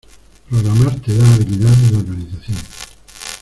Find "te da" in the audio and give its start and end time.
0.99-1.31